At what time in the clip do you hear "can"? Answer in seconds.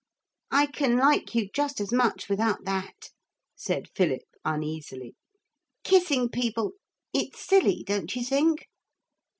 0.73-0.97